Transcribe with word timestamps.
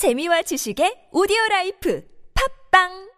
재미와 0.00 0.40
지식의 0.48 1.12
오디오 1.12 1.36
라이프. 1.50 2.00
팝빵 2.32 3.09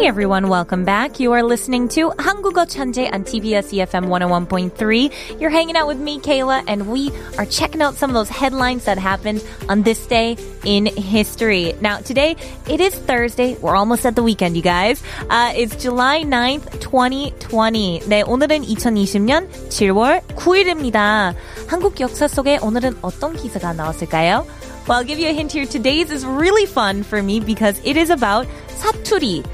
Hi 0.00 0.06
everyone, 0.06 0.48
welcome 0.48 0.86
back. 0.86 1.20
You 1.20 1.32
are 1.32 1.42
listening 1.42 1.86
to 1.88 2.08
한국어 2.16 2.64
천재 2.64 3.12
on 3.12 3.22
TBS 3.22 3.68
EFM 3.76 4.08
101.3. 4.08 5.38
You're 5.38 5.50
hanging 5.50 5.76
out 5.76 5.88
with 5.88 5.98
me, 5.98 6.18
Kayla, 6.18 6.64
and 6.66 6.88
we 6.88 7.12
are 7.36 7.44
checking 7.44 7.82
out 7.82 7.96
some 7.96 8.08
of 8.08 8.14
those 8.14 8.30
headlines 8.30 8.86
that 8.86 8.96
happened 8.96 9.44
on 9.68 9.82
this 9.82 10.06
day 10.06 10.38
in 10.64 10.86
history. 10.86 11.74
Now, 11.82 11.98
today, 11.98 12.36
it 12.66 12.80
is 12.80 12.94
Thursday. 12.94 13.58
We're 13.60 13.76
almost 13.76 14.06
at 14.06 14.16
the 14.16 14.22
weekend, 14.22 14.56
you 14.56 14.62
guys. 14.62 15.02
Uh, 15.28 15.52
it's 15.54 15.76
July 15.76 16.24
9th, 16.24 16.80
2020. 16.80 18.00
네, 18.08 18.22
오늘은 18.26 18.64
2020년 18.64 19.50
7월 19.68 20.22
9일입니다. 20.34 21.34
한국 21.68 22.00
역사 22.00 22.26
속에 22.26 22.56
오늘은 22.62 22.96
어떤 23.02 23.36
기사가 23.36 23.74
나왔을까요? 23.74 24.46
Well, 24.88 24.96
I'll 24.96 25.04
give 25.04 25.18
you 25.18 25.28
a 25.28 25.34
hint 25.34 25.52
here. 25.52 25.66
Today's 25.66 26.10
is 26.10 26.24
really 26.24 26.64
fun 26.64 27.02
for 27.02 27.22
me 27.22 27.38
because 27.38 27.78
it 27.84 27.98
is 27.98 28.08
about 28.08 28.48
사투리 28.80 29.44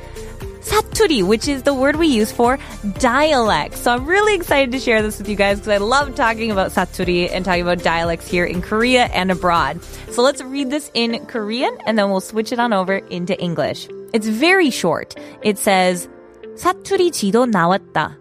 사투리, 0.66 1.24
which 1.24 1.48
is 1.48 1.64
the 1.64 1.74
word 1.74 1.96
we 1.96 2.08
use 2.08 2.32
for 2.32 2.58
dialect. 3.00 3.78
So 3.78 3.92
I'm 3.94 4.06
really 4.06 4.36
excited 4.36 4.72
to 4.72 4.80
share 4.80 5.02
this 5.02 5.18
with 5.18 5.28
you 5.28 5.36
guys 5.36 5.60
because 5.60 5.74
I 5.74 5.78
love 5.78 6.16
talking 6.16 6.52
about 6.52 6.72
사투리 6.72 7.30
and 7.32 7.44
talking 7.44 7.64
about 7.64 7.84
dialects 7.84 8.28
here 8.28 8.46
in 8.46 8.62
Korea 8.62 9.06
and 9.14 9.32
abroad. 9.32 9.84
So 10.12 10.22
let's 10.22 10.42
read 10.42 10.70
this 10.70 10.92
in 10.94 11.26
Korean 11.26 11.78
and 11.86 11.98
then 11.98 12.10
we'll 12.10 12.22
switch 12.22 12.52
it 12.52 12.60
on 12.60 12.74
over 12.74 12.98
into 12.98 13.40
English. 13.40 13.88
It's 14.14 14.28
very 14.28 14.70
short. 14.70 15.16
It 15.42 15.58
says 15.58 16.08
사투리 16.56 17.12
지도 17.12 17.46
나왔다. 17.46 18.18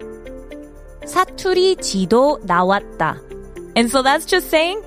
사투리 1.04 1.76
지도 1.80 2.38
나왔다. 2.44 3.18
And 3.76 3.90
so 3.90 4.02
that's 4.02 4.26
just 4.26 4.50
saying 4.50 4.82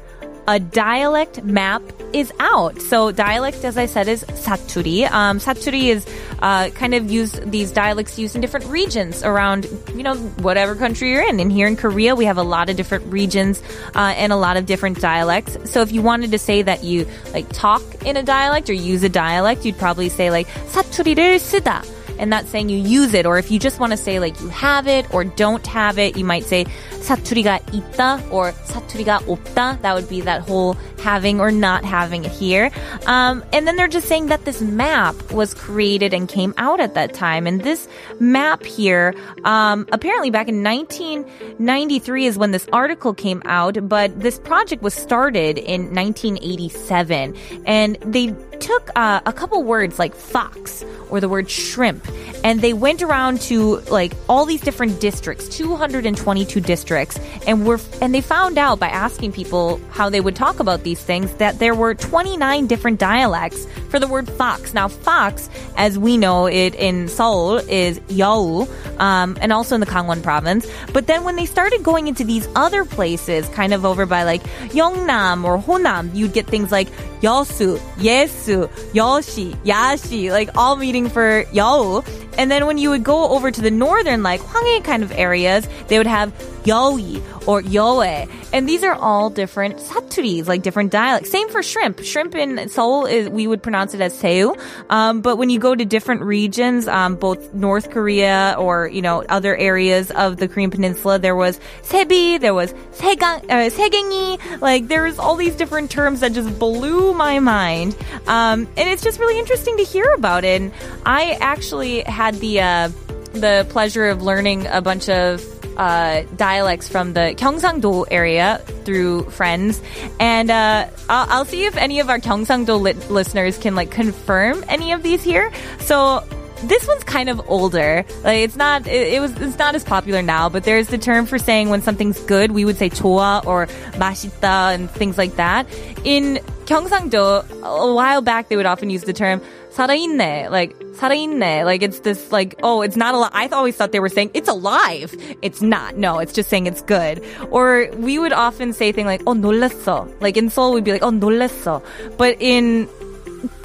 a 0.47 0.59
dialect 0.59 1.43
map 1.43 1.81
is 2.13 2.31
out. 2.39 2.79
So 2.81 3.11
dialect, 3.11 3.65
as 3.65 3.77
I 3.77 3.87
said, 3.87 4.07
is 4.07 4.23
saturi. 4.23 5.09
Um, 5.11 5.39
saturi 5.39 5.85
is 5.85 6.05
uh, 6.41 6.69
kind 6.69 6.93
of 6.93 7.09
used 7.09 7.49
these 7.49 7.71
dialects 7.71 8.19
used 8.19 8.35
in 8.35 8.41
different 8.41 8.67
regions 8.67 9.23
around 9.23 9.67
you 9.95 10.03
know 10.03 10.15
whatever 10.45 10.75
country 10.75 11.11
you're 11.11 11.27
in. 11.27 11.39
And 11.39 11.51
here 11.51 11.67
in 11.67 11.75
Korea, 11.75 12.15
we 12.15 12.25
have 12.25 12.37
a 12.37 12.43
lot 12.43 12.69
of 12.69 12.77
different 12.77 13.05
regions 13.11 13.61
uh, 13.95 14.13
and 14.15 14.31
a 14.31 14.37
lot 14.37 14.57
of 14.57 14.65
different 14.65 15.01
dialects. 15.01 15.57
So 15.71 15.81
if 15.81 15.91
you 15.91 16.01
wanted 16.01 16.31
to 16.31 16.39
say 16.39 16.61
that 16.61 16.83
you 16.83 17.07
like 17.33 17.49
talk 17.49 17.81
in 18.05 18.15
a 18.15 18.23
dialect 18.23 18.69
or 18.69 18.73
use 18.73 19.03
a 19.03 19.09
dialect, 19.09 19.65
you'd 19.65 19.77
probably 19.77 20.09
say 20.09 20.29
like 20.29 20.47
사투리를 20.69 21.39
쓰다 21.39 21.83
and 22.19 22.31
that's 22.31 22.49
saying 22.49 22.69
you 22.69 22.77
use 22.77 23.13
it. 23.13 23.25
Or 23.25 23.37
if 23.37 23.51
you 23.51 23.59
just 23.59 23.79
want 23.79 23.91
to 23.91 23.97
say 23.97 24.19
like 24.19 24.39
you 24.41 24.49
have 24.49 24.87
it 24.87 25.11
or 25.13 25.23
don't 25.23 25.65
have 25.67 25.97
it, 25.97 26.17
you 26.17 26.25
might 26.25 26.45
say 26.45 26.65
사투리가 27.03 27.59
있다 27.71 28.31
or 28.31 28.51
사투리가 28.65 29.25
없다. 29.25 29.81
That 29.81 29.95
would 29.95 30.07
be 30.07 30.21
that 30.21 30.41
whole 30.41 30.77
having 31.03 31.41
or 31.41 31.51
not 31.51 31.83
having 31.83 32.23
it 32.23 32.31
here. 32.31 32.71
Um, 33.05 33.43
and 33.51 33.67
then 33.67 33.75
they're 33.75 33.87
just 33.87 34.07
saying 34.07 34.27
that 34.27 34.45
this 34.45 34.61
map 34.61 35.15
was 35.31 35.53
created 35.53 36.13
and 36.13 36.29
came 36.29 36.53
out 36.57 36.79
at 36.79 36.93
that 36.93 37.13
time. 37.13 37.45
And 37.45 37.61
this 37.61 37.87
map 38.19 38.63
here, 38.63 39.13
um, 39.43 39.85
apparently 39.91 40.31
back 40.31 40.47
in 40.47 40.63
1993 40.63 42.25
is 42.25 42.37
when 42.37 42.51
this 42.51 42.67
article 42.71 43.13
came 43.13 43.41
out, 43.45 43.77
but 43.89 44.17
this 44.19 44.39
project 44.39 44.81
was 44.81 44.93
started 44.93 45.57
in 45.57 45.93
1987. 45.93 47.35
And 47.65 47.97
they 48.01 48.33
took 48.60 48.90
uh, 48.96 49.20
a 49.26 49.32
couple 49.32 49.62
words 49.62 49.98
like 49.98 50.14
fox 50.14 50.84
or 51.10 51.20
the 51.20 51.28
word 51.28 51.50
shrimp 51.50 52.06
and 52.44 52.60
they 52.60 52.72
went 52.72 53.02
around 53.02 53.40
to 53.40 53.76
like 53.90 54.12
all 54.28 54.44
these 54.44 54.60
different 54.60 55.00
districts 55.00 55.48
222 55.48 56.60
districts 56.60 57.18
and 57.46 57.66
were 57.66 57.80
and 58.00 58.14
they 58.14 58.20
found 58.20 58.58
out 58.58 58.78
by 58.78 58.88
asking 58.88 59.32
people 59.32 59.80
how 59.90 60.08
they 60.08 60.20
would 60.20 60.36
talk 60.36 60.60
about 60.60 60.82
these 60.82 61.00
things 61.00 61.32
that 61.34 61.58
there 61.58 61.74
were 61.74 61.94
29 61.94 62.66
different 62.66 62.98
dialects 62.98 63.66
for 63.90 63.98
the 63.98 64.06
word 64.06 64.28
fox. 64.28 64.74
Now 64.74 64.88
fox 64.88 65.48
as 65.76 65.98
we 65.98 66.16
know 66.16 66.46
it 66.46 66.74
in 66.74 67.08
seoul 67.08 67.56
is 67.56 68.00
yao 68.08 68.66
um, 68.98 69.36
and 69.40 69.52
also 69.52 69.74
in 69.74 69.80
the 69.80 69.86
gangwon 69.86 70.22
province. 70.22 70.66
But 70.92 71.06
then 71.06 71.24
when 71.24 71.36
they 71.36 71.46
started 71.46 71.82
going 71.82 72.08
into 72.08 72.24
these 72.24 72.48
other 72.54 72.84
places 72.84 73.48
kind 73.50 73.72
of 73.72 73.84
over 73.84 74.06
by 74.06 74.24
like 74.24 74.42
Yongnam 74.72 75.44
or 75.44 75.58
honam 75.58 76.14
you'd 76.14 76.32
get 76.32 76.46
things 76.46 76.70
like 76.70 76.88
yosu 77.20 77.78
yesu 77.96 78.70
yoshi 78.94 79.52
yashi 79.64 80.30
like 80.30 80.56
all 80.56 80.76
meaning 80.76 81.08
for 81.08 81.44
yao 81.52 82.02
and 82.38 82.50
then 82.50 82.66
when 82.66 82.78
you 82.78 82.90
would 82.90 83.04
go 83.04 83.28
over 83.30 83.50
to 83.50 83.60
the 83.60 83.70
northern, 83.70 84.22
like 84.22 84.40
Hwanghae 84.40 84.84
kind 84.84 85.02
of 85.02 85.10
areas, 85.12 85.68
they 85.88 85.98
would 85.98 86.06
have 86.06 86.32
여이 86.64 87.22
or 87.46 87.62
yoe. 87.62 88.28
And 88.52 88.68
these 88.68 88.82
are 88.84 88.94
all 88.94 89.30
different 89.30 89.76
saturis, 89.78 90.46
like 90.46 90.62
different 90.62 90.90
dialects. 90.92 91.30
Same 91.30 91.48
for 91.48 91.62
shrimp. 91.62 92.00
Shrimp 92.00 92.34
in 92.34 92.68
Seoul 92.68 93.06
is, 93.06 93.28
we 93.28 93.46
would 93.46 93.62
pronounce 93.62 93.94
it 93.94 94.00
as 94.00 94.14
seo. 94.14 94.58
Um, 94.90 95.20
but 95.20 95.36
when 95.36 95.50
you 95.50 95.58
go 95.58 95.74
to 95.74 95.84
different 95.84 96.22
regions, 96.22 96.88
um, 96.88 97.16
both 97.16 97.52
North 97.52 97.90
Korea 97.90 98.56
or, 98.58 98.88
you 98.88 99.02
know, 99.02 99.22
other 99.28 99.56
areas 99.56 100.10
of 100.10 100.38
the 100.38 100.48
Korean 100.48 100.70
Peninsula, 100.70 101.18
there 101.18 101.36
was 101.36 101.60
sebi, 101.82 102.40
there 102.40 102.54
was 102.54 102.72
segang, 102.92 103.44
uh, 103.50 104.58
like 104.60 104.88
there 104.88 105.04
was 105.04 105.18
all 105.18 105.36
these 105.36 105.54
different 105.56 105.90
terms 105.90 106.20
that 106.20 106.32
just 106.32 106.58
blew 106.58 107.12
my 107.12 107.38
mind. 107.38 107.96
Um, 108.26 108.66
and 108.76 108.88
it's 108.88 109.02
just 109.02 109.18
really 109.20 109.38
interesting 109.38 109.76
to 109.76 109.84
hear 109.84 110.10
about 110.14 110.44
it. 110.44 110.60
And 110.60 110.72
I 111.04 111.36
actually 111.40 112.00
had 112.02 112.34
the, 112.36 112.60
uh, 112.60 112.88
the 113.32 113.66
pleasure 113.68 114.06
of 114.08 114.22
learning 114.22 114.66
a 114.66 114.80
bunch 114.80 115.08
of 115.08 115.57
uh, 115.78 116.22
dialects 116.36 116.88
from 116.88 117.14
the 117.14 117.34
Gyeongsangdo 117.36 118.06
area 118.10 118.60
through 118.84 119.30
friends, 119.30 119.80
and 120.18 120.50
uh, 120.50 120.88
I'll, 121.08 121.30
I'll, 121.30 121.44
see 121.44 121.64
if 121.64 121.76
any 121.76 122.00
of 122.00 122.10
our 122.10 122.18
Gyeongsangdo 122.18 122.80
lit- 122.80 123.10
listeners 123.10 123.56
can 123.58 123.74
like 123.74 123.90
confirm 123.90 124.64
any 124.68 124.92
of 124.92 125.02
these 125.02 125.22
here. 125.22 125.52
So 125.80 126.24
this 126.64 126.86
one's 126.86 127.04
kind 127.04 127.28
of 127.28 127.40
older. 127.48 128.04
Like 128.24 128.38
it's 128.38 128.56
not 128.56 128.86
it, 128.86 129.14
it, 129.14 129.20
was 129.20 129.40
it's 129.40 129.58
not 129.58 129.74
as 129.74 129.84
popular 129.84 130.22
now, 130.22 130.48
but 130.48 130.64
there's 130.64 130.88
the 130.88 130.98
term 130.98 131.26
for 131.26 131.38
saying 131.38 131.68
when 131.70 131.82
something's 131.82 132.18
good, 132.20 132.52
we 132.52 132.64
would 132.64 132.76
say 132.76 132.90
choa 132.90 133.44
or 133.46 133.66
"bashita" 133.94 134.74
and 134.74 134.90
things 134.90 135.16
like 135.16 135.36
that. 135.36 135.66
In 136.04 136.40
Gyeongsangdo, 136.67 137.43
a 137.61 137.93
while 137.93 138.21
back 138.21 138.47
they 138.47 138.55
would 138.55 138.65
often 138.65 138.89
use 138.89 139.03
the 139.03 139.11
term 139.13 139.41
살아있네, 139.75 140.49
like 140.49 140.77
살아있네, 140.95 141.65
like 141.65 141.81
it's 141.81 141.99
this 141.99 142.31
like 142.31 142.55
oh 142.63 142.81
it's 142.81 142.95
not 142.95 143.13
alive. 143.15 143.31
I 143.33 143.47
always 143.47 143.75
thought 143.75 143.91
they 143.91 143.99
were 143.99 144.09
saying 144.09 144.31
it's 144.33 144.47
alive. 144.47 145.13
It's 145.41 145.61
not. 145.61 145.97
No, 145.97 146.19
it's 146.19 146.31
just 146.31 146.49
saying 146.49 146.67
it's 146.67 146.81
good. 146.81 147.21
Or 147.51 147.89
we 147.97 148.17
would 148.17 148.33
often 148.33 148.71
say 148.71 148.91
things 148.91 149.07
like 149.07 149.21
oh 149.27 149.33
놀랐어. 149.33 150.09
Like 150.21 150.37
in 150.37 150.49
Seoul 150.49 150.73
we'd 150.73 150.83
be 150.83 150.93
like 150.93 151.03
oh 151.03 151.11
놀랐어. 151.11 151.83
But 152.17 152.37
in 152.39 152.87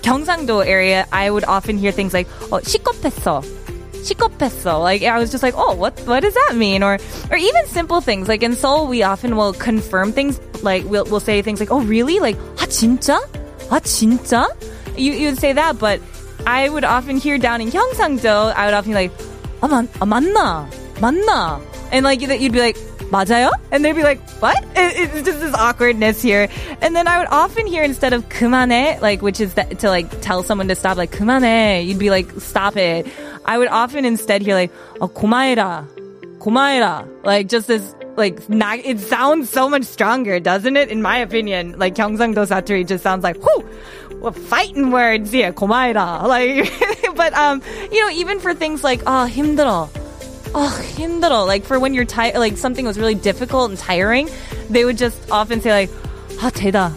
Gyeongsangdo 0.03 0.67
area, 0.67 1.07
I 1.13 1.31
would 1.31 1.45
often 1.45 1.79
hear 1.79 1.93
things 1.93 2.13
like 2.13 2.27
oh 2.51 2.59
시겁했어. 2.59 3.45
시겁했어. 4.03 4.81
Like 4.81 5.03
I 5.03 5.19
was 5.19 5.31
just 5.31 5.43
like, 5.43 5.55
oh, 5.57 5.75
what 5.75 6.01
what 6.07 6.21
does 6.21 6.35
that 6.35 6.57
mean? 6.57 6.83
Or 6.83 6.99
or 7.31 7.37
even 7.37 7.67
simple 7.67 8.01
things 8.01 8.27
like 8.29 8.43
in 8.43 8.57
Seoul, 8.57 8.89
we 8.89 9.03
often 9.03 9.37
will 9.37 9.53
confirm 9.53 10.13
things. 10.13 10.41
Like 10.63 10.85
we'll 10.85 11.05
we'll 11.05 11.21
say 11.21 11.43
things 11.43 11.61
like, 11.61 11.71
oh, 11.71 11.81
really? 11.81 12.19
Like 12.19 12.37
아 12.52 12.52
진짜? 12.73 13.21
아 13.71 13.81
진짜? 13.81 14.47
You 14.97 15.13
you 15.13 15.29
would 15.29 15.39
say 15.39 15.53
that, 15.53 15.79
but 15.79 16.01
I 16.47 16.69
would 16.69 16.85
often 16.85 17.17
hear 17.19 17.39
down 17.39 17.61
in 17.61 17.71
Gyeongsangdo, 17.71 18.53
I 18.55 18.67
would 18.67 18.75
often 18.75 18.93
be 18.93 18.95
like, 18.95 19.13
아, 19.61 19.69
만, 19.69 19.89
아 20.01 20.07
맞나? 20.07 20.69
맞나? 21.01 21.61
And 21.93 22.05
like 22.05 22.21
you'd 22.21 22.53
be 22.53 22.61
like, 22.61 22.77
맞아요? 23.11 23.51
And 23.71 23.85
they'd 23.85 23.93
be 23.93 24.03
like, 24.03 24.21
what? 24.41 24.57
It, 24.77 25.15
it's 25.17 25.27
just 25.27 25.41
this 25.41 25.55
awkwardness 25.55 26.23
here. 26.23 26.49
And 26.81 26.95
then 26.95 27.09
I 27.09 27.19
would 27.19 27.29
often 27.29 27.67
hear 27.67 27.83
instead 27.83 28.13
of 28.13 28.29
그만해, 28.29 29.01
like, 29.01 29.23
which 29.23 29.41
is 29.41 29.55
that, 29.55 29.79
to 29.81 29.89
like 29.89 30.21
tell 30.21 30.43
someone 30.43 30.69
to 30.69 30.75
stop, 30.75 30.97
like, 30.97 31.11
그만해. 31.11 31.87
You'd 31.87 31.99
be 31.99 32.11
like, 32.11 32.31
stop 32.41 32.77
it. 32.77 33.07
I 33.45 33.57
would 33.59 33.69
often 33.69 34.05
instead 34.05 34.43
hear 34.43 34.55
like, 34.55 34.73
oh, 35.01 35.09
고마해라. 35.09 35.87
고마해라. 36.39 37.25
Like, 37.25 37.49
just 37.49 37.67
this, 37.69 37.95
like 38.16 38.48
not, 38.50 38.80
it 38.80 39.00
sounds 39.00 39.50
so 39.50 39.70
much 39.70 39.84
stronger, 39.84 40.40
doesn't 40.40 40.78
it? 40.78 40.90
In 40.90 41.02
my 41.02 41.18
opinion, 41.18 41.76
like 41.78 41.96
Gyeongsang-do 41.96 42.42
Saturi 42.42 42.86
just 42.86 43.04
sounds 43.04 43.24
like 43.24 43.38
whoo, 43.38 43.66
well, 44.20 44.32
fighting 44.32 44.92
words 44.92 45.32
here, 45.32 45.52
고마이다. 45.54 46.24
Like, 46.28 46.72
but 47.16 47.34
um, 47.34 47.62
you 47.92 48.02
know, 48.02 48.10
even 48.12 48.40
for 48.40 48.54
things 48.54 48.84
like 48.84 49.02
oh 49.06 49.28
힘들어, 49.30 49.90
oh 50.54 50.82
힘들어, 50.96 51.46
like 51.46 51.64
for 51.64 51.80
when 51.80 51.94
you're 51.94 52.06
tired, 52.06 52.36
like 52.36 52.58
something 52.58 52.86
was 52.86 52.98
really 52.98 53.16
difficult 53.16 53.70
and 53.70 53.80
tiring, 53.80 54.30
they 54.70 54.86
would 54.86 54.98
just 54.98 55.18
often 55.32 55.62
say 55.62 55.72
like 55.72 55.90
ah 56.42 56.50
대다, 56.50 56.94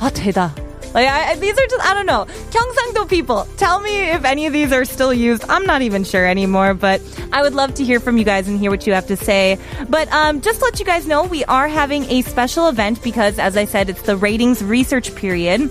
ah 0.00 0.10
대다. 0.10 0.61
Like 0.94 1.08
I, 1.08 1.36
these 1.36 1.58
are 1.58 1.66
just 1.66 1.84
I 1.84 1.94
don't 1.94 2.06
know. 2.06 2.26
Gyeongsangdo 2.50 3.08
people, 3.08 3.46
tell 3.56 3.80
me 3.80 4.10
if 4.10 4.24
any 4.24 4.46
of 4.46 4.52
these 4.52 4.72
are 4.72 4.84
still 4.84 5.12
used. 5.12 5.44
I'm 5.48 5.64
not 5.66 5.82
even 5.82 6.04
sure 6.04 6.26
anymore, 6.26 6.74
but 6.74 7.00
I 7.32 7.42
would 7.42 7.54
love 7.54 7.74
to 7.74 7.84
hear 7.84 8.00
from 8.00 8.18
you 8.18 8.24
guys 8.24 8.48
and 8.48 8.58
hear 8.58 8.70
what 8.70 8.86
you 8.86 8.92
have 8.92 9.06
to 9.06 9.16
say. 9.16 9.58
But 9.88 10.12
um, 10.12 10.40
just 10.40 10.58
to 10.60 10.64
let 10.66 10.78
you 10.78 10.84
guys 10.84 11.06
know, 11.06 11.24
we 11.24 11.44
are 11.44 11.68
having 11.68 12.04
a 12.04 12.22
special 12.22 12.68
event 12.68 13.02
because, 13.02 13.38
as 13.38 13.56
I 13.56 13.64
said, 13.64 13.88
it's 13.88 14.02
the 14.02 14.16
ratings 14.16 14.62
research 14.62 15.14
period. 15.14 15.70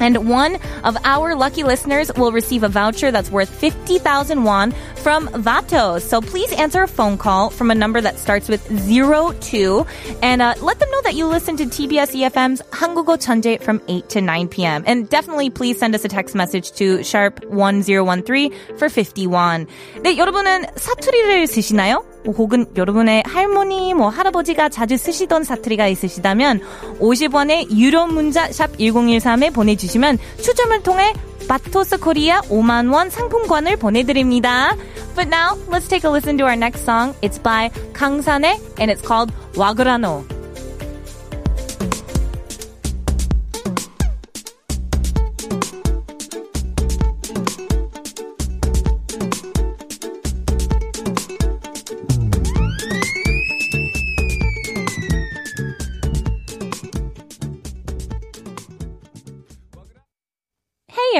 And 0.00 0.28
one 0.28 0.58
of 0.82 0.96
our 1.04 1.36
lucky 1.36 1.62
listeners 1.62 2.10
will 2.16 2.32
receive 2.32 2.64
a 2.64 2.68
voucher 2.68 3.12
that's 3.12 3.30
worth 3.30 3.48
50,000 3.48 4.42
won 4.42 4.74
from 5.01 5.27
Vatos. 5.29 6.01
So 6.01 6.21
please 6.21 6.51
answer 6.53 6.83
a 6.83 6.87
phone 6.87 7.17
call 7.17 7.49
from 7.49 7.71
a 7.71 7.75
number 7.75 8.01
that 8.01 8.17
starts 8.19 8.49
with 8.49 8.61
02 8.87 9.85
and 10.21 10.41
uh, 10.41 10.53
let 10.61 10.79
them 10.79 10.89
know 10.91 11.01
that 11.03 11.15
you 11.15 11.27
listen 11.27 11.57
to 11.57 11.65
TBS 11.65 12.13
EFM's 12.15 12.61
한국어 12.71 13.17
천재 13.17 13.61
from 13.61 13.81
8 13.87 14.09
to 14.09 14.21
9 14.21 14.47
p.m. 14.49 14.83
And 14.85 15.09
definitely 15.09 15.49
please 15.49 15.79
send 15.79 15.95
us 15.95 16.03
a 16.05 16.09
text 16.09 16.35
message 16.35 16.71
to 16.73 17.03
sharp 17.03 17.43
1013 17.45 18.51
for 18.77 18.89
51. 18.89 19.67
네, 20.03 20.17
여러분은 20.17 20.65
사투리를 20.75 21.47
쓰시나요? 21.47 22.03
혹은 22.25 22.65
여러분의 22.75 23.23
할머니, 23.25 23.93
뭐 23.93 24.09
할아버지가 24.09 24.69
자주 24.69 24.97
쓰시던 24.97 25.43
사투리가 25.43 25.87
있으시다면 25.87 26.61
50원의 26.99 27.71
유료 27.77 28.05
문자 28.07 28.51
샵 28.51 28.77
1013에 28.77 29.53
보내주시면 29.53 30.17
추첨을 30.41 30.83
통해 30.83 31.13
바토스 31.48 31.98
Korea 31.98 32.40
5만 32.48 32.92
원 32.92 33.10
상품권을 33.10 33.76
보내드립니다. 33.76 34.76
But 35.14 35.28
now 35.28 35.56
let's 35.68 35.88
take 35.88 36.04
a 36.04 36.10
listen 36.10 36.38
to 36.38 36.44
our 36.44 36.56
next 36.56 36.84
song. 36.84 37.14
It's 37.20 37.38
by 37.42 37.70
강산에 37.92 38.58
and 38.78 38.90
it's 38.90 39.02
called 39.02 39.32
와그라노. 39.54 40.31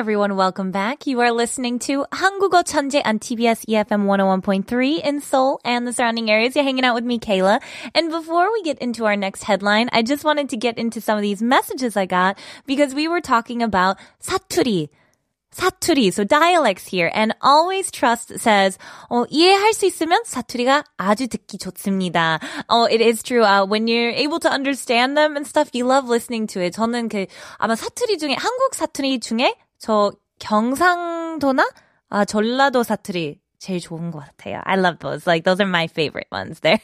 everyone, 0.01 0.35
welcome 0.35 0.69
back. 0.69 1.07
You 1.07 1.19
are 1.21 1.31
listening 1.31 1.79
to 1.79 2.05
한국어 2.11 2.61
천재 2.61 3.01
on 3.03 3.17
TBS 3.17 3.65
EFM 3.65 4.05
101.3 4.05 5.03
in 5.03 5.21
Seoul 5.21 5.59
and 5.65 5.87
the 5.87 5.91
surrounding 5.91 6.29
areas. 6.29 6.55
You're 6.55 6.63
hanging 6.63 6.85
out 6.85 6.93
with 6.93 7.03
me, 7.03 7.17
Kayla. 7.17 7.59
And 7.95 8.11
before 8.11 8.51
we 8.53 8.61
get 8.61 8.77
into 8.79 9.05
our 9.05 9.15
next 9.15 9.43
headline, 9.43 9.89
I 9.91 10.03
just 10.03 10.23
wanted 10.23 10.49
to 10.49 10.57
get 10.57 10.77
into 10.77 11.01
some 11.01 11.17
of 11.17 11.23
these 11.23 11.41
messages 11.41 11.97
I 11.97 12.05
got 12.05 12.37
because 12.67 12.93
we 12.93 13.07
were 13.07 13.21
talking 13.21 13.63
about 13.63 13.97
사투리. 14.21 14.89
사투리, 15.51 16.13
so 16.13 16.23
dialects 16.23 16.87
here. 16.87 17.09
And 17.11 17.33
Always 17.41 17.89
Trust 17.89 18.37
says, 18.37 18.77
어, 19.09 19.25
이해할 19.31 19.73
수 19.73 19.87
있으면 19.87 20.23
사투리가 20.25 20.83
아주 20.97 21.27
듣기 21.27 21.57
좋습니다. 21.57 22.39
Oh, 22.69 22.85
it 22.85 23.01
is 23.01 23.23
true. 23.23 23.43
Uh, 23.43 23.65
when 23.65 23.87
you're 23.87 24.11
able 24.11 24.39
to 24.41 24.51
understand 24.51 25.17
them 25.17 25.35
and 25.35 25.47
stuff, 25.47 25.69
you 25.73 25.85
love 25.85 26.07
listening 26.07 26.45
to 26.47 26.61
it. 26.61 26.75
저는 26.75 27.09
그, 27.09 27.25
아마 27.57 27.75
사투리 27.75 28.19
중에, 28.19 28.35
한국 28.37 28.75
사투리 28.75 29.19
중에 29.19 29.55
저 29.82 30.12
경상도나, 30.38 31.68
아, 32.08 32.24
전라도 32.24 32.84
사투리 32.84 33.40
제일 33.58 33.80
좋은 33.80 34.12
것 34.12 34.20
같아요. 34.20 34.60
I 34.64 34.78
love 34.78 34.98
those. 35.00 35.26
Like, 35.26 35.42
those 35.42 35.60
are 35.60 35.68
my 35.68 35.88
favorite 35.90 36.28
ones 36.30 36.60
there. 36.60 36.78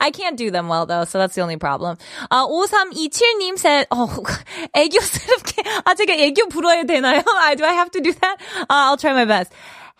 I 0.00 0.10
can't 0.10 0.36
do 0.36 0.50
them 0.50 0.66
well 0.68 0.84
though, 0.84 1.04
so 1.04 1.20
that's 1.20 1.36
the 1.36 1.42
only 1.42 1.56
problem. 1.56 1.96
아, 2.30 2.42
5327님 2.42 3.58
said, 3.58 3.86
어, 3.90 4.08
애교스럽게, 4.74 5.62
아, 5.84 5.94
제가 5.94 6.14
애교 6.14 6.48
불어야 6.48 6.82
되나요? 6.82 7.22
Do 7.56 7.64
I 7.64 7.74
have 7.74 7.92
to 7.92 8.00
do 8.00 8.12
that? 8.12 8.36
Uh, 8.68 8.90
I'll 8.90 8.96
try 8.96 9.12
my 9.12 9.24
best. 9.24 9.52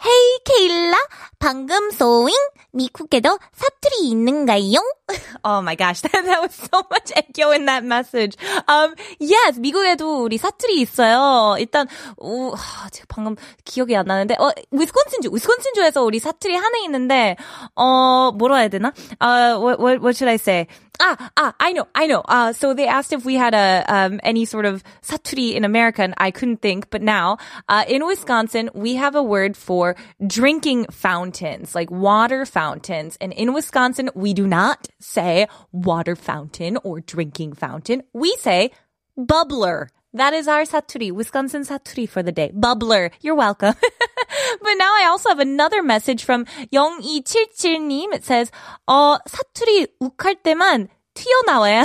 헤이 0.04 0.38
케일라 0.44 0.96
방금 1.38 1.90
소잉 1.90 2.34
미국에도 2.72 3.38
사투리 3.52 4.08
있는가요? 4.08 4.78
Oh 5.44 5.60
my 5.60 5.75
gosh, 5.76 6.00
that, 6.06 6.25
that 6.25 6.40
was 6.40 6.54
so 6.54 6.82
much 6.90 7.12
echo 7.14 7.50
in 7.50 7.66
that 7.66 7.84
message. 7.84 8.37
Um, 8.69 8.94
yes, 9.20 9.58
미국에도 9.58 10.22
우리 10.22 10.38
사투리 10.38 10.81
있어요. 10.81 11.56
일단 11.58 11.87
오, 12.16 12.54
제가 12.90 13.06
방금 13.08 13.37
기억이 13.64 13.94
안 13.96 14.06
나는데 14.06 14.37
어 14.38 14.50
위스콘신주 14.70 15.31
위스콘신주에서 15.32 16.02
우리 16.02 16.19
사투리 16.19 16.54
하나 16.56 16.78
있는데 16.84 17.37
어 17.75 18.31
뭐라 18.32 18.58
해야 18.58 18.69
되나? 18.69 18.93
Uh, 19.20 19.58
what 19.60 19.81
what 19.82 20.00
what 20.00 20.16
should 20.16 20.31
I 20.31 20.37
say? 20.37 20.66
Ah, 21.04 21.32
ah, 21.37 21.52
I 21.58 21.72
know, 21.72 21.88
I 21.96 22.06
know. 22.06 22.20
Uh, 22.20 22.52
so 22.52 22.75
they 22.75 22.87
asked 22.87 23.12
if 23.12 23.25
we 23.25 23.34
had 23.34 23.54
a 23.54 23.84
um, 23.88 24.20
any 24.22 24.44
sort 24.44 24.66
of 24.66 24.84
saturi 25.02 25.54
in 25.54 25.64
America, 25.64 26.00
and 26.02 26.14
I 26.16 26.31
couldn't 26.31 26.62
think. 26.62 26.90
But 26.90 27.02
now, 27.02 27.38
uh, 27.69 27.84
in 27.88 28.06
Wisconsin, 28.06 28.70
we 28.72 28.94
have 28.94 29.16
a 29.16 29.22
word 29.22 29.56
for 29.56 29.96
drinking 30.25 30.87
fountains, 30.93 31.75
like 31.75 31.90
water 31.90 32.46
fountains. 32.46 33.19
And 33.20 33.32
in 33.32 33.52
Wisconsin, 33.52 34.10
we 34.14 34.32
do 34.32 34.46
not 34.46 34.87
say 35.00 35.49
water 35.72 36.14
fountain 36.14 36.78
or 36.84 37.00
drinking 37.00 37.54
fountain. 37.54 38.04
We 38.12 38.37
say 38.38 38.70
bubbler. 39.19 39.88
That 40.13 40.34
is 40.34 40.48
our 40.48 40.63
saturi, 40.63 41.12
Wisconsin 41.12 41.62
saturi 41.62 42.07
for 42.10 42.24
the 42.24 42.31
day. 42.31 42.51
Bubbler. 42.56 43.12
You're 43.22 43.36
welcome. 43.36 43.75
but 43.80 44.74
now 44.78 44.92
I 44.95 45.06
also 45.10 45.30
have 45.30 45.39
another 45.39 45.84
message 45.84 46.24
from 46.24 46.45
0277님. 46.74 48.13
It 48.13 48.24
says, 48.24 48.51
어, 48.88 49.18
사투리 49.28 49.88
욱할 50.01 50.42
때만 50.44 50.88
튀어나와요. 51.14 51.82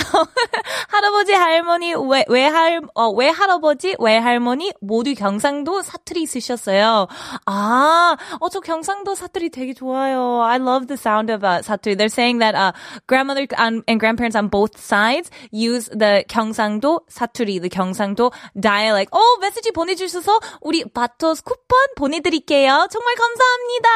할아버지, 0.88 1.34
할머니, 1.34 1.94
외, 1.94 2.24
외할, 2.28 2.82
어, 2.96 3.10
외할아버지, 3.10 3.96
외할머니 4.00 4.72
모두 4.82 5.14
경상도 5.14 5.82
사투리 5.82 6.26
쓰셨어요. 6.26 7.08
아, 7.46 8.18
어, 8.40 8.50
저 8.50 8.60
경상도 8.60 9.16
사투리 9.16 9.50
되게 9.50 9.74
좋아요. 9.74 10.42
I 10.44 10.58
love 10.58 10.88
the 10.88 10.98
sound 10.98 11.32
of 11.32 11.44
uh, 11.46 11.62
사투리. 11.62 11.96
They're 11.98 12.08
saying 12.10 12.40
that 12.40 12.56
uh, 12.56 12.72
grandmother 13.08 13.48
and, 13.58 13.84
and 13.88 14.00
grandparents 14.00 14.36
on 14.36 14.48
both 14.50 14.80
sides 14.80 15.30
use 15.52 15.90
the 15.90 16.24
경상도 16.28 17.02
사투리, 17.10 17.60
the 17.60 17.70
경상도 17.70 18.32
dialect. 18.60 19.12
어, 19.14 19.20
메시지 19.42 19.72
보내주셔서 19.72 20.40
우리 20.62 20.86
바토스 20.86 21.44
쿠폰 21.44 21.78
보내드릴게요. 21.96 22.88
정말 22.90 23.16
감사합니다. 23.16 23.90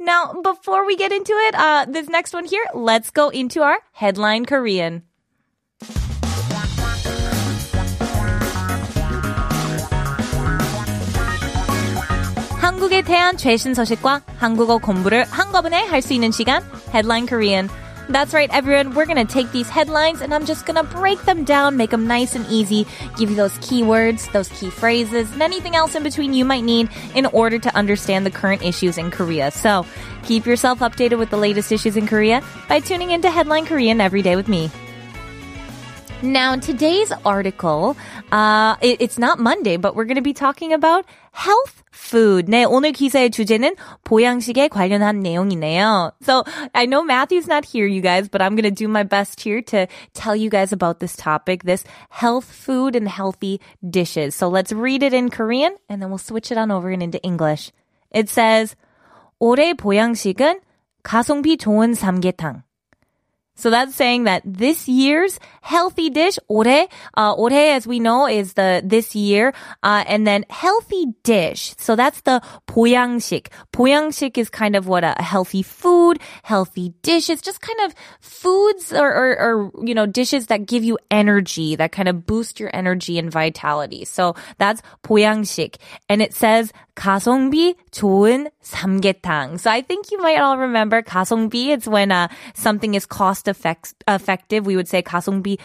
Now, 0.00 0.42
before 0.42 0.86
we 0.86 0.96
get 0.96 1.12
into 1.12 1.34
it, 1.36 1.54
uh, 1.56 1.86
this 1.90 2.08
next 2.08 2.34
one 2.34 2.44
here, 2.44 2.64
let's 2.74 3.10
go 3.10 3.30
into 3.30 3.62
our 3.62 3.80
headline 3.92 4.44
Korean. 4.60 5.02
한국에 12.60 13.02
대한 13.02 13.36
최신 13.36 13.74
소식과 13.74 14.22
한국어 14.36 14.78
공부를 14.78 15.24
한꺼번에 15.24 15.84
할 15.86 16.02
수 16.02 16.12
있는 16.12 16.30
시간 16.30 16.62
Headline 16.92 17.26
Korean. 17.26 17.68
That's 18.10 18.34
right, 18.34 18.50
everyone. 18.50 18.94
We're 18.94 19.06
gonna 19.06 19.24
take 19.24 19.52
these 19.52 19.68
headlines 19.68 20.20
and 20.20 20.34
I'm 20.34 20.44
just 20.44 20.66
gonna 20.66 20.82
break 20.82 21.22
them 21.22 21.44
down, 21.44 21.76
make 21.76 21.90
them 21.90 22.08
nice 22.08 22.34
and 22.34 22.44
easy, 22.48 22.84
give 23.16 23.30
you 23.30 23.36
those 23.36 23.56
keywords, 23.58 24.30
those 24.32 24.48
key 24.48 24.68
phrases, 24.68 25.30
and 25.30 25.40
anything 25.40 25.76
else 25.76 25.94
in 25.94 26.02
between 26.02 26.34
you 26.34 26.44
might 26.44 26.64
need 26.64 26.88
in 27.14 27.26
order 27.26 27.60
to 27.60 27.76
understand 27.76 28.26
the 28.26 28.30
current 28.32 28.64
issues 28.64 28.98
in 28.98 29.12
Korea. 29.12 29.52
So 29.52 29.86
keep 30.24 30.44
yourself 30.44 30.80
updated 30.80 31.18
with 31.18 31.30
the 31.30 31.36
latest 31.36 31.70
issues 31.70 31.96
in 31.96 32.08
Korea 32.08 32.42
by 32.68 32.80
tuning 32.80 33.12
into 33.12 33.30
Headline 33.30 33.64
Korean 33.64 34.00
every 34.00 34.22
day 34.22 34.34
with 34.34 34.48
me. 34.48 34.72
Now, 36.21 36.55
today's 36.55 37.11
article, 37.25 37.95
uh, 38.31 38.77
it, 38.81 39.01
it's 39.01 39.19
not 39.19 39.37
Monday, 39.37 39.77
but 39.77 39.95
we're 39.95 40.05
going 40.05 40.15
to 40.15 40.23
be 40.23 40.33
talking 40.33 40.73
about 40.73 41.05
health 41.31 41.83
food. 41.91 42.47
네, 42.47 42.65
오늘 42.65 42.93
기사의 42.93 43.29
주제는 43.31 43.75
보양식에 44.05 44.69
관련한 44.69 45.21
내용이네요. 45.21 46.13
So, 46.21 46.43
I 46.73 46.85
know 46.85 47.03
Matthew's 47.03 47.47
not 47.47 47.65
here, 47.65 47.85
you 47.85 48.01
guys, 48.01 48.29
but 48.29 48.41
I'm 48.41 48.55
going 48.55 48.63
to 48.63 48.71
do 48.71 48.87
my 48.87 49.03
best 49.03 49.41
here 49.41 49.61
to 49.63 49.87
tell 50.13 50.35
you 50.35 50.49
guys 50.49 50.71
about 50.71 50.99
this 50.99 51.15
topic, 51.15 51.63
this 51.63 51.83
health 52.09 52.45
food 52.45 52.95
and 52.95 53.07
healthy 53.07 53.59
dishes. 53.87 54.35
So, 54.35 54.47
let's 54.47 54.71
read 54.71 55.03
it 55.03 55.13
in 55.13 55.29
Korean 55.29 55.75
and 55.89 56.01
then 56.01 56.09
we'll 56.09 56.17
switch 56.17 56.51
it 56.51 56.57
on 56.57 56.71
over 56.71 56.89
and 56.89 57.03
into 57.03 57.21
English. 57.23 57.71
It 58.11 58.29
says, 58.29 58.75
올해 59.39 59.73
보양식은 59.73 60.61
가성비 61.03 61.57
좋은 61.57 61.93
삼계탕. 61.93 62.63
So 63.55 63.69
that's 63.69 63.95
saying 63.95 64.25
that 64.25 64.41
this 64.45 64.89
year's 64.89 65.39
healthy 65.61 66.09
dish, 66.09 66.37
올해, 66.49 66.87
uh, 67.15 67.35
올해 67.35 67.75
as 67.75 67.87
we 67.87 67.99
know 67.99 68.27
is 68.27 68.53
the 68.53 68.81
this 68.83 69.15
year, 69.15 69.53
uh, 69.83 70.03
and 70.07 70.25
then 70.25 70.45
healthy 70.49 71.13
dish. 71.23 71.73
So 71.77 71.95
that's 71.95 72.21
the 72.21 72.41
보양식. 72.67 73.47
보양식 73.73 74.37
is 74.37 74.49
kind 74.49 74.75
of 74.75 74.87
what 74.87 75.03
a, 75.03 75.19
a 75.19 75.23
healthy 75.23 75.63
food, 75.63 76.19
healthy 76.43 76.93
dishes, 77.01 77.41
just 77.41 77.61
kind 77.61 77.79
of 77.85 77.95
foods 78.19 78.93
or, 78.93 79.07
or, 79.07 79.39
or, 79.39 79.71
you 79.85 79.93
know, 79.93 80.05
dishes 80.05 80.47
that 80.47 80.65
give 80.65 80.83
you 80.83 80.97
energy, 81.09 81.75
that 81.75 81.91
kind 81.91 82.07
of 82.07 82.25
boost 82.25 82.59
your 82.59 82.69
energy 82.73 83.17
and 83.17 83.31
vitality. 83.31 84.05
So 84.05 84.35
that's 84.57 84.81
보양식. 85.03 85.75
And 86.09 86.21
it 86.21 86.33
says 86.33 86.71
가성비 86.95 87.75
좋은 87.91 88.47
삼계탕. 88.63 89.59
So 89.59 89.69
I 89.69 89.81
think 89.81 90.11
you 90.11 90.19
might 90.19 90.39
all 90.39 90.57
remember 90.57 91.01
가성비. 91.01 91.67
It's 91.69 91.87
when 91.87 92.11
uh, 92.11 92.29
something 92.53 92.93
is 92.95 93.05
cost 93.05 93.47
effect- 93.47 94.03
effective. 94.07 94.65
We 94.65 94.75
would 94.75 94.87
say 94.87 95.01
가성비 95.01 95.48
be 95.56 95.58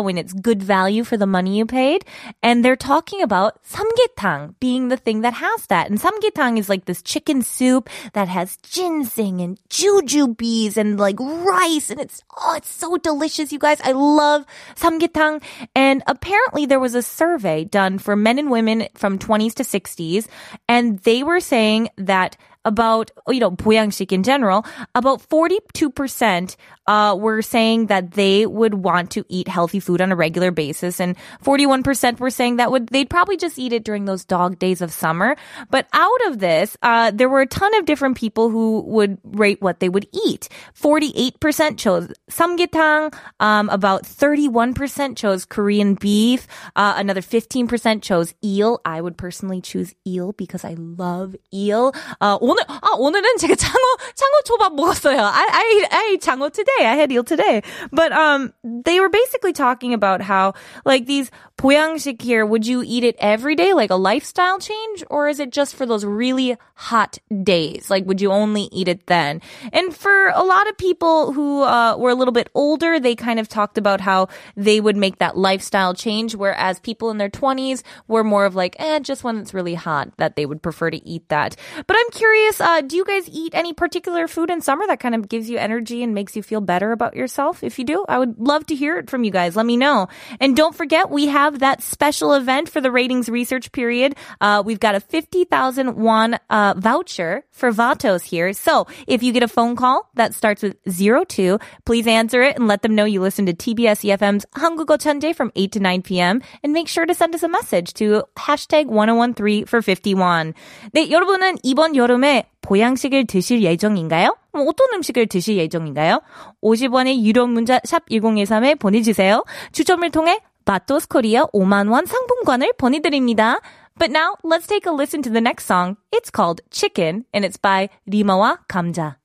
when 0.00 0.18
it's 0.18 0.32
good 0.32 0.62
value 0.62 1.04
for 1.04 1.16
the 1.16 1.26
money 1.26 1.58
you 1.58 1.66
paid. 1.66 2.04
And 2.42 2.64
they're 2.64 2.76
talking 2.76 3.22
about 3.22 3.62
samgyetang 3.64 4.54
being 4.60 4.88
the 4.88 4.96
thing 4.96 5.22
that 5.22 5.34
has 5.34 5.66
that. 5.66 5.90
And 5.90 6.00
samgyetang 6.00 6.58
is 6.58 6.68
like 6.68 6.84
this 6.84 7.02
chicken 7.02 7.42
soup 7.42 7.88
that 8.12 8.28
has 8.28 8.56
ginseng 8.58 9.40
and 9.40 9.58
jujubes 9.68 10.76
and 10.76 10.98
like 10.98 11.18
rice 11.20 11.90
and 11.90 12.00
it's 12.00 12.22
oh 12.36 12.54
it's 12.56 12.68
so 12.68 12.96
delicious 12.96 13.52
you 13.52 13.58
guys. 13.58 13.80
I 13.82 13.92
love 13.92 14.44
samgyetang 14.76 15.42
and 15.74 16.02
apparently 16.06 16.66
there 16.66 16.80
was 16.80 16.94
a 16.94 17.02
survey 17.02 17.64
done 17.64 17.98
for 17.98 18.16
men 18.16 18.38
and 18.38 18.50
women 18.50 18.88
from 18.94 19.18
20s 19.18 19.54
to 19.54 19.62
60s 19.62 20.26
and 20.68 20.98
they 21.00 21.22
were 21.22 21.40
saying 21.40 21.88
that 21.96 22.36
about, 22.65 23.11
you 23.27 23.39
know, 23.39 23.51
보양식 23.51 24.11
in 24.11 24.23
general, 24.23 24.65
about 24.95 25.21
42% 25.29 26.55
uh, 26.87 27.15
were 27.17 27.41
saying 27.41 27.87
that 27.87 28.11
they 28.11 28.45
would 28.45 28.73
want 28.73 29.11
to 29.11 29.25
eat 29.29 29.47
healthy 29.47 29.79
food 29.79 30.01
on 30.01 30.11
a 30.11 30.15
regular 30.15 30.51
basis. 30.51 30.99
And 30.99 31.15
41% 31.43 32.19
were 32.19 32.29
saying 32.29 32.57
that 32.57 32.71
would, 32.71 32.87
they'd 32.87 33.09
probably 33.09 33.37
just 33.37 33.57
eat 33.57 33.73
it 33.73 33.83
during 33.83 34.05
those 34.05 34.25
dog 34.25 34.59
days 34.59 34.81
of 34.81 34.91
summer. 34.91 35.35
But 35.69 35.87
out 35.93 36.25
of 36.27 36.39
this, 36.39 36.77
uh, 36.81 37.11
there 37.11 37.29
were 37.29 37.41
a 37.41 37.47
ton 37.47 37.73
of 37.75 37.85
different 37.85 38.17
people 38.17 38.49
who 38.49 38.81
would 38.81 39.17
rate 39.23 39.61
what 39.61 39.79
they 39.79 39.89
would 39.89 40.07
eat. 40.25 40.49
48% 40.79 41.77
chose 41.77 42.11
samgyetang, 42.29 43.13
um, 43.39 43.69
about 43.69 44.03
31% 44.03 45.17
chose 45.17 45.45
Korean 45.45 45.95
beef, 45.95 46.47
uh, 46.75 46.95
another 46.97 47.21
15% 47.21 48.01
chose 48.01 48.33
eel. 48.43 48.79
I 48.85 49.01
would 49.01 49.17
personally 49.17 49.61
choose 49.61 49.93
eel 50.05 50.33
because 50.33 50.63
I 50.63 50.75
love 50.77 51.35
eel. 51.53 51.93
Uh, 52.21 52.37
오늘 52.49 52.63
아 52.67 52.91
오늘은 52.97 53.37
제가 53.37 53.55
장어 53.55 53.83
장어 54.15 54.41
초밥 54.45 54.73
먹었어요. 54.73 55.19
I 55.19 55.47
I 55.51 55.87
I 55.91 56.17
장어 56.19 56.49
today. 56.51 56.85
I 56.85 56.95
had 56.95 57.11
eel 57.11 57.23
today. 57.23 57.61
But 57.91 58.11
um 58.11 58.53
they 58.63 58.99
were 58.99 59.09
basically 59.09 59.53
talking 59.53 59.93
about 59.93 60.21
how 60.21 60.53
like 60.85 61.05
these 61.05 61.31
보양식 61.57 62.21
here, 62.21 62.45
would 62.45 62.67
you 62.67 62.83
eat 62.85 63.03
it 63.03 63.15
every 63.19 63.55
day 63.55 63.73
like 63.73 63.89
a 63.89 63.95
lifestyle 63.95 64.59
change 64.59 65.03
or 65.09 65.27
is 65.29 65.39
it 65.39 65.51
just 65.51 65.75
for 65.75 65.85
those 65.85 66.05
really 66.05 66.57
hot 66.75 67.17
days? 67.43 67.89
Like 67.89 68.05
would 68.05 68.21
you 68.21 68.31
only 68.31 68.69
eat 68.71 68.87
it 68.87 69.07
then? 69.07 69.41
And 69.71 69.95
for 69.95 70.29
a 70.29 70.43
lot 70.43 70.67
of 70.69 70.77
people 70.77 71.31
who 71.31 71.63
uh, 71.63 71.95
were 71.97 72.11
a 72.11 72.15
little 72.15 72.33
bit 72.33 72.49
older, 72.53 72.99
they 72.99 73.15
kind 73.15 73.39
of 73.39 73.47
talked 73.47 73.77
about 73.77 74.01
how 74.01 74.27
they 74.55 74.79
would 74.79 74.97
make 74.97 75.19
that 75.19 75.37
lifestyle 75.37 75.93
change 75.93 76.35
whereas 76.35 76.79
people 76.79 77.09
in 77.09 77.17
their 77.17 77.29
20s 77.29 77.81
were 78.07 78.23
more 78.23 78.45
of 78.45 78.55
like, 78.55 78.75
eh, 78.79 78.99
just 78.99 79.23
when 79.23 79.37
it's 79.37 79.53
really 79.53 79.75
hot 79.75 80.11
that 80.17 80.35
they 80.35 80.45
would 80.45 80.61
prefer 80.61 80.91
to 80.91 81.01
eat 81.07 81.27
that. 81.29 81.55
But 81.87 81.97
I'm 81.97 82.09
curious, 82.11 82.38
uh, 82.65 82.81
do 82.81 82.95
you 82.95 83.05
guys 83.05 83.29
eat 83.29 83.53
any 83.53 83.73
particular 83.73 84.27
food 84.27 84.49
in 84.49 84.61
summer 84.61 84.85
that 84.87 84.99
kind 84.99 85.15
of 85.15 85.29
gives 85.29 85.49
you 85.49 85.57
energy 85.57 86.03
and 86.03 86.13
makes 86.13 86.35
you 86.35 86.43
feel 86.43 86.61
better 86.61 86.91
about 86.91 87.15
yourself? 87.15 87.63
If 87.63 87.79
you 87.79 87.85
do, 87.85 88.05
I 88.07 88.19
would 88.19 88.39
love 88.39 88.65
to 88.67 88.75
hear 88.75 88.97
it 88.97 89.09
from 89.09 89.23
you 89.23 89.31
guys. 89.31 89.55
Let 89.55 89.65
me 89.65 89.77
know. 89.77 90.07
And 90.39 90.55
don't 90.55 90.75
forget, 90.75 91.09
we 91.09 91.27
have 91.27 91.59
that 91.59 91.81
special 91.81 92.33
event 92.33 92.69
for 92.69 92.81
the 92.81 92.91
ratings 92.91 93.29
research 93.29 93.71
period. 93.71 94.15
Uh, 94.41 94.63
we've 94.65 94.79
got 94.79 94.95
a 94.95 94.99
50,000 94.99 95.95
won 95.95 96.37
uh, 96.49 96.73
voucher 96.77 97.43
for 97.51 97.71
Vatos 97.71 98.23
here. 98.23 98.53
So 98.53 98.87
if 99.07 99.23
you 99.23 99.31
get 99.31 99.43
a 99.43 99.47
phone 99.47 99.75
call 99.75 100.09
that 100.15 100.33
starts 100.33 100.63
with 100.63 100.75
02, 100.85 101.59
please 101.85 102.07
answer 102.07 102.41
it 102.41 102.55
and 102.57 102.67
let 102.67 102.81
them 102.81 102.95
know 102.95 103.05
you 103.05 103.21
listen 103.21 103.45
to 103.45 103.53
TBS 103.53 104.03
EFM's 104.03 104.45
한국어 104.55 104.97
천재 104.97 105.35
from 105.35 105.51
8 105.55 105.71
to 105.71 105.79
9 105.79 106.01
p.m. 106.01 106.41
And 106.63 106.73
make 106.73 106.87
sure 106.87 107.05
to 107.05 107.13
send 107.13 107.35
us 107.35 107.43
a 107.43 107.47
message 107.47 107.93
to 107.95 108.23
hashtag 108.37 108.87
1013 108.87 109.65
for 109.65 109.81
51. 109.81 110.53
네, 110.93 111.09
여러분은 111.09 111.57
이번 111.63 111.95
여름에 111.95 112.28
보양식을 112.62 113.26
드실 113.26 113.62
예정인가요? 113.62 114.36
뭐 114.52 114.62
어떤 114.64 114.88
음식을 114.94 115.26
드실 115.26 115.56
예정인가요? 115.56 116.20
50원의 116.62 117.22
유료 117.22 117.46
문자 117.46 117.80
샵 117.84 118.08
1013에 118.08 118.78
보내주세요. 118.78 119.44
추첨을 119.72 120.10
통해 120.10 120.40
바토스 120.64 121.08
코리아 121.08 121.44
5만원 121.46 122.06
상품권을 122.06 122.74
보내드립니다. 122.78 123.60
But 123.98 124.10
now, 124.12 124.36
let's 124.42 124.66
take 124.66 124.86
a 124.86 124.94
listen 124.94 125.22
to 125.22 125.30
the 125.30 125.42
next 125.42 125.66
song. 125.66 125.96
It's 126.10 126.30
called 126.30 126.62
Chicken, 126.70 127.24
and 127.34 127.44
it's 127.44 127.60
by 127.60 127.88
리마와 128.06 128.60
감자. 128.66 129.19